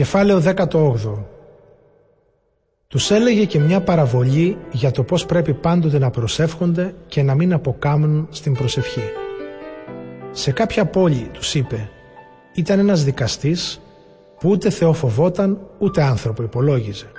[0.00, 1.24] Κεφάλαιο 18
[2.88, 7.52] Τους έλεγε και μια παραβολή για το πώς πρέπει πάντοτε να προσεύχονται και να μην
[7.52, 9.02] αποκάμουν στην προσευχή.
[10.30, 11.90] Σε κάποια πόλη, τους είπε,
[12.54, 13.80] ήταν ένας δικαστής
[14.38, 17.10] που ούτε Θεό φοβόταν ούτε άνθρωπο υπολόγιζε.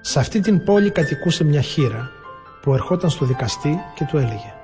[0.00, 2.10] Σε αυτή την πόλη κατοικούσε μια χείρα
[2.62, 4.54] που ερχόταν στο δικαστή και του έλεγε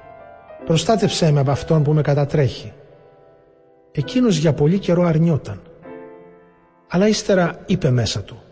[0.64, 2.72] «Προστάτεψέ με από αυτόν που με κατατρέχει».
[3.92, 5.60] Εκείνος για πολύ καιρό αρνιόταν.
[6.95, 8.43] Αλλά ύστερα είπε μέσα του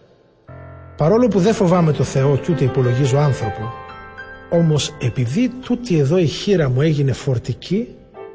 [0.96, 3.72] «Παρόλο που δεν φοβάμαι το Θεό και ούτε υπολογίζω άνθρωπο,
[4.50, 7.88] όμως επειδή τούτη εδώ η χείρα μου έγινε φορτική,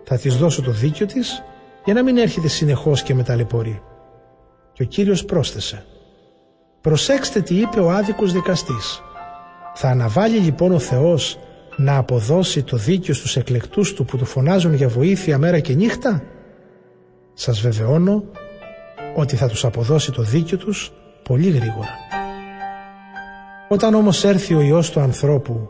[0.03, 1.43] θα της δώσω το δίκιο της
[1.85, 3.81] για να μην έρχεται συνεχώς και με ταλαιπωρεί».
[4.73, 5.85] Και ο Κύριος πρόσθεσε
[6.81, 9.01] «Προσέξτε τι είπε ο άδικος δικαστής.
[9.73, 11.39] Θα αναβάλει λοιπόν ο Θεός
[11.75, 16.23] να αποδώσει το δίκιο στους εκλεκτούς του που του φωνάζουν για βοήθεια μέρα και νύχτα;
[17.33, 18.23] Σας βεβαιώνω
[19.15, 20.91] ότι θα τους αποδώσει το δίκιο τους
[21.23, 21.89] πολύ γρήγορα.
[23.69, 25.69] Όταν όμως έρθει ο Υιός του ανθρώπου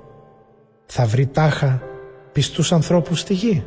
[0.85, 1.81] θα βρει τάχα
[2.31, 3.63] πιστούς ανθρώπους στη γη.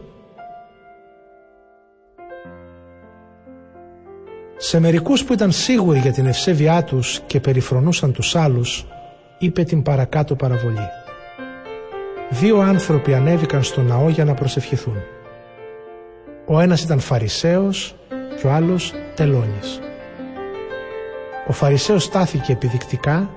[4.56, 8.86] Σε μερικούς που ήταν σίγουροι για την ευσέβειά τους και περιφρονούσαν τους άλλους,
[9.38, 10.88] είπε την παρακάτω παραβολή.
[12.30, 14.96] Δύο άνθρωποι ανέβηκαν στο ναό για να προσευχηθούν.
[16.46, 17.94] Ο ένας ήταν Φαρισαίος
[18.40, 19.80] και ο άλλος Τελώνης.
[21.46, 23.30] Ο Φαρισαίος στάθηκε επιδεικτικά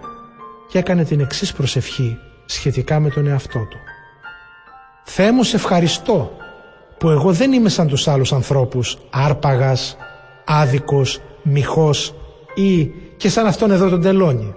[0.68, 3.78] και έκανε την εξής προσευχή σχετικά με τον εαυτό του.
[5.04, 6.32] «Θεέ μου σε ευχαριστώ
[6.98, 9.98] που εγώ δεν είμαι σαν τους άλλους ανθρώπους άρπαγας,
[10.46, 12.16] άδικος, μιχός
[12.56, 12.86] ή
[13.18, 14.56] και σαν αυτόν εδώ τον τελώνει.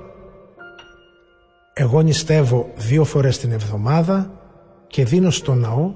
[1.72, 4.30] Εγώ νηστεύω δύο φορές την εβδομάδα
[4.86, 5.92] και δίνω στο ναό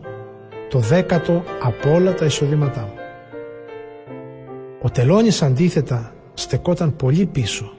[0.70, 2.97] το δέκατο από όλα τα εισοδήματά μου.
[4.88, 7.72] Ο τελώνης αντίθετα στεκόταν πολύ πίσω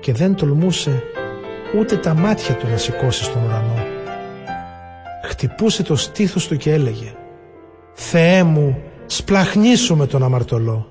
[0.00, 1.02] και δεν τολμούσε
[1.78, 3.84] ούτε τα μάτια του να σηκώσει στον ουρανό.
[5.24, 7.14] Χτυπούσε το στήθος του και έλεγε
[7.92, 10.86] «Θεέ μου, σπλαχνίσου με τον αμαρτωλό».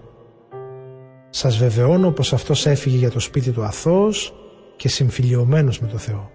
[1.29, 4.33] Σας βεβαιώνω πως αυτός έφυγε για το σπίτι του αθώος
[4.75, 6.29] και συμφιλιωμένος με το Θεό,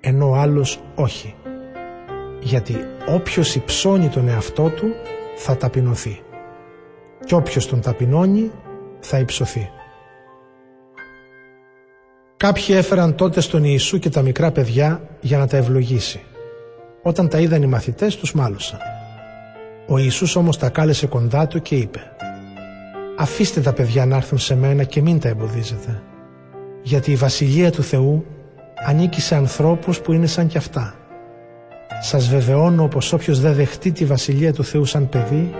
[0.00, 1.34] ενώ ο άλλος όχι.
[2.40, 2.76] Γιατί
[3.08, 4.86] όποιος υψώνει τον εαυτό του
[5.36, 6.22] θα ταπεινωθεί
[7.24, 8.50] και όποιος τον ταπεινώνει
[9.00, 9.70] θα υψωθεί.
[12.36, 16.20] Κάποιοι έφεραν τότε στον Ιησού και τα μικρά παιδιά για να τα ευλογήσει.
[17.02, 18.78] Όταν τα είδαν οι μαθητές τους μάλωσαν.
[19.86, 22.00] Ο Ιησούς όμως τα κάλεσε κοντά του και είπε
[23.16, 26.02] «Αφήστε τα παιδιά να έρθουν σε μένα και μην τα εμποδίζετε,
[26.82, 28.26] γιατί η Βασιλεία του Θεού
[28.86, 30.94] ανήκει σε ανθρώπους που είναι σαν κι αυτά.
[32.00, 35.54] Σας βεβαιώνω πως όποιος δεν δεχτεί τη Βασιλεία του Θεού σαν παιδί,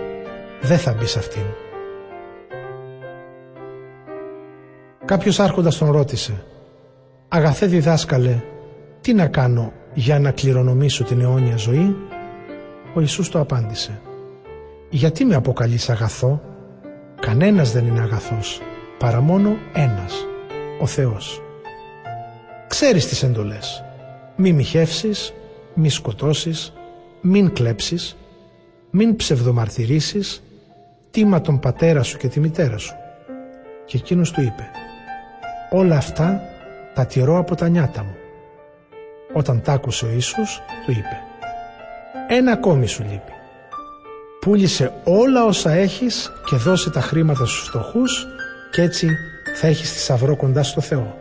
[0.61, 1.43] δεν θα μπει σε αυτήν».
[5.05, 6.43] Κάποιος άρχοντας τον ρώτησε
[7.27, 8.41] «Αγαθέ διδάσκαλε,
[9.01, 11.95] τι να κάνω για να κληρονομήσω την αιώνια ζωή»
[12.93, 14.01] Ο Ιησούς το απάντησε
[14.89, 16.41] «Γιατί με αποκαλείς αγαθό,
[17.21, 18.61] κανένας δεν είναι αγαθός,
[18.97, 20.25] παρά μόνο ένας,
[20.81, 21.41] ο Θεός.
[22.67, 23.83] Ξέρεις τις εντολές,
[24.35, 25.33] μη μοιχεύσεις,
[25.73, 26.73] μη σκοτώσεις,
[27.21, 28.17] μην κλέψεις,
[28.89, 30.43] μην ψευδομαρτυρήσεις,
[31.11, 32.95] τίμα τον πατέρα σου και τη μητέρα σου».
[33.85, 34.69] Και εκείνος του είπε
[35.69, 36.41] όλα αυτά
[36.93, 38.15] τα τηρώ από τα νιάτα μου.
[39.33, 41.19] Όταν τ' άκουσε ο Ιησούς, του είπε
[42.27, 43.31] «Ένα ακόμη σου λείπει.
[44.39, 48.27] Πούλησε όλα όσα έχεις και δώσε τα χρήματα στους φτωχούς
[48.71, 49.07] και έτσι
[49.55, 51.17] θα έχεις θησαυρό κοντά στο Θεό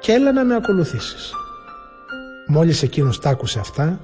[0.00, 1.32] και έλα να με ακολουθήσεις».
[2.48, 4.00] Μόλις εκείνος τ' άκουσε αυτά,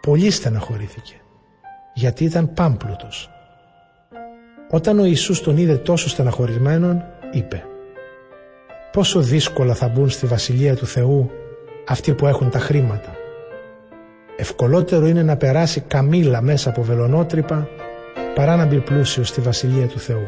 [0.00, 1.14] πολύ στεναχωρήθηκε
[1.94, 3.33] γιατί ήταν πάμπλουτος.
[4.74, 7.64] Όταν ο Ιησούς τον είδε τόσο στεναχωρημένον, είπε
[8.92, 11.30] πόσο δύσκολα θα μπουν στη Βασιλεία του Θεού
[11.86, 13.16] αυτοί που έχουν τα χρήματα.
[14.36, 17.68] Ευκολότερο είναι να περάσει καμήλα μέσα από βελονότρυπα
[18.34, 20.26] παρά να μπει πλούσιος στη Βασιλεία του Θεού.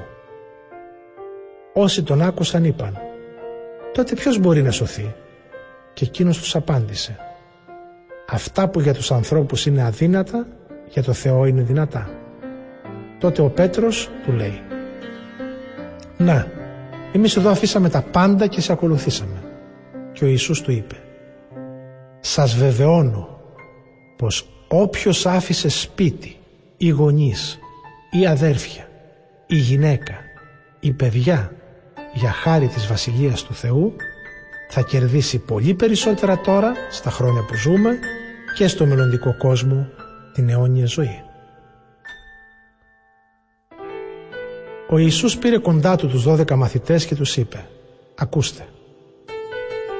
[1.72, 2.98] Όσοι τον άκουσαν είπαν
[3.92, 5.14] «Τότε ποιος μπορεί να σωθεί»
[5.92, 7.16] και εκείνος τους απάντησε
[8.28, 10.46] «Αυτά που για τους ανθρώπους είναι αδύνατα,
[10.88, 12.25] για το Θεό είναι δυνατά».
[13.18, 14.60] Τότε ο Πέτρος του λέει
[16.16, 16.46] «Να,
[17.12, 19.42] εμείς εδώ αφήσαμε τα πάντα και σε ακολουθήσαμε.
[20.12, 20.96] Και ο Ιησούς του είπε
[22.20, 23.40] «Σας βεβαιώνω
[24.16, 26.36] πως όποιος άφησε σπίτι
[26.76, 27.58] ή γονείς
[28.10, 28.88] ή αδέρφια
[29.46, 30.14] ή γυναίκα
[30.80, 31.52] ή παιδιά
[32.14, 33.92] για χάρη της Βασιλείας του Θεού
[34.68, 37.98] θα κερδίσει πολύ περισσότερα τώρα στα χρόνια που ζούμε
[38.56, 39.88] και στο μελλοντικό κόσμο
[40.32, 41.25] την αιώνια ζωή.
[44.88, 47.66] Ο Ιησούς πήρε κοντά του τους δώδεκα μαθητές και τους είπε
[48.16, 48.66] ακούστε.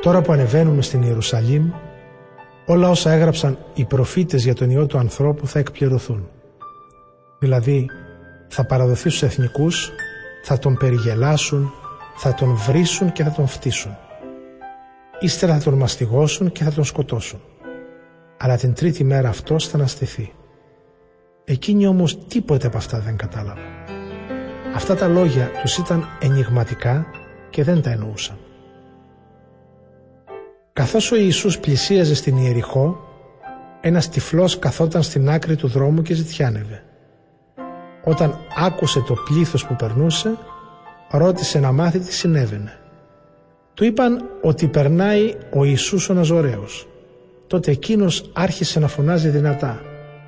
[0.03, 1.71] Τώρα που ανεβαίνουμε στην Ιερουσαλήμ,
[2.67, 6.29] όλα όσα έγραψαν οι προφήτες για τον Υιό του ανθρώπου θα εκπληρωθούν.
[7.39, 7.87] Δηλαδή,
[8.49, 9.91] θα παραδοθείς στους εθνικούς,
[10.43, 11.73] θα τον περιγελάσουν,
[12.17, 13.97] θα τον βρίσουν και θα τον φτύσουν.
[15.21, 17.41] Ύστερα θα τον μαστιγώσουν και θα τον σκοτώσουν.
[18.37, 20.33] Αλλά την τρίτη μέρα αυτός θα αναστηθεί.
[21.45, 23.76] Εκείνοι όμως τίποτε από αυτά δεν κατάλαβαν.
[24.77, 27.07] Αυτά τα λόγια τους ήταν ενηγματικά
[27.51, 28.37] και δεν τα εννοούσαν.
[30.73, 33.01] Καθώς ο Ιησούς πλησίαζε στην Ιεριχώ,
[33.81, 36.85] ένας τυφλός καθόταν στην άκρη του δρόμου και ζητιάνευε.
[38.05, 40.39] Όταν άκουσε το πλήθος που περνούσε,
[41.11, 42.79] ρώτησε να μάθει τι συνέβαινε.
[43.75, 46.89] Του είπαν ότι περνάει ο Ιησούς ο Ναζωραίος.
[47.47, 49.81] Τότε εκείνος άρχισε να φωνάζει δυνατά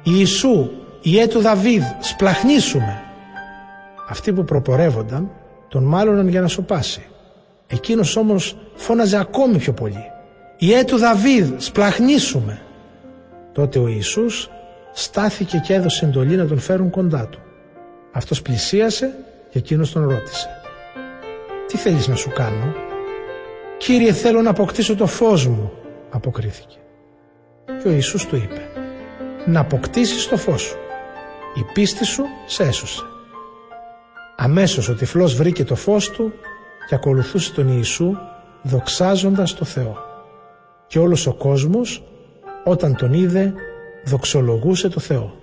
[0.03, 0.71] «Ιησού,
[1.03, 3.03] Ιέ του Δαβίδ, σπλαχνίσουμε!»
[4.11, 5.31] Αυτοί που προπορεύονταν
[5.69, 7.07] τον μάλωναν για να σοπάσει.
[7.67, 10.11] Εκείνος όμως φώναζε ακόμη πιο πολύ
[10.59, 12.61] «Ιέ του Δαβίδ, σπλαχνίσουμε!»
[13.53, 14.51] Τότε ο Ιησούς
[14.93, 17.39] στάθηκε και έδωσε εντολή να τον φέρουν κοντά του.
[18.13, 19.15] Αυτός πλησίασε
[19.51, 20.49] και εκείνος τον ρώτησε
[21.67, 22.75] «Τι θέλεις να σου κάνω»
[23.79, 25.73] «Κύριε θέλω να αποκτήσω το φως μου»
[26.11, 26.77] αποκρίθηκε.
[27.83, 28.61] Και ο Ιησούς του είπε
[29.47, 30.77] «Να αποκτήσεις το φως σου.
[31.55, 33.03] Η πίστη σου σε έσωσε».
[34.41, 36.33] Αμέσως ο τυφλός βρήκε το φως του
[36.89, 38.17] και ακολουθούσε τον Ιησού
[38.63, 39.97] δοξάζοντας το Θεό.
[40.87, 42.05] Και όλος ο κόσμος
[42.65, 43.55] όταν τον είδε
[44.05, 45.38] δοξολογούσε το Θεό.